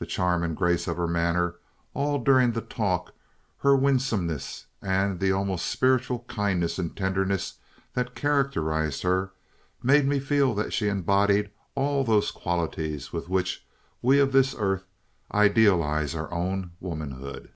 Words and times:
The 0.00 0.06
charm 0.06 0.42
and 0.42 0.56
grace 0.56 0.88
of 0.88 0.96
her 0.96 1.06
manner, 1.06 1.54
all 1.94 2.18
during 2.18 2.50
the 2.50 2.60
talk, 2.62 3.12
her 3.58 3.76
winsomeness, 3.76 4.66
and 4.82 5.20
the 5.20 5.30
almost 5.30 5.66
spiritual 5.66 6.24
kindness 6.26 6.80
and 6.80 6.96
tenderness 6.96 7.58
that 7.94 8.16
characterized 8.16 9.04
her, 9.04 9.30
made 9.80 10.04
me 10.04 10.18
feel 10.18 10.52
that 10.56 10.72
she 10.72 10.88
embodied 10.88 11.48
all 11.76 12.02
those 12.02 12.32
qualities 12.32 13.12
with 13.12 13.28
which 13.28 13.64
we 14.02 14.18
of 14.18 14.32
this 14.32 14.52
earth 14.58 14.84
idealize 15.32 16.12
our 16.16 16.34
own 16.34 16.72
womanhood. 16.80 17.52